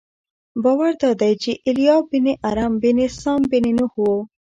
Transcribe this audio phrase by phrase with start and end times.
[0.63, 4.05] باور دادی چې ایلیا بن ارم بن سام بن نوح و.